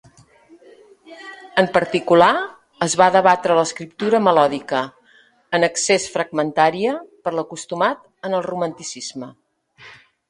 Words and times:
En 1.63 1.67
particular, 1.75 2.29
es 2.85 2.95
va 3.01 3.09
debatre 3.15 3.57
l'escriptura 3.59 4.21
melòdica, 4.29 4.79
en 5.59 5.67
excés 5.69 6.09
fragmentària 6.17 6.95
per 7.29 7.35
l'acostumat 7.37 8.03
en 8.31 8.39
el 8.41 8.47
Romanticisme. 8.51 9.31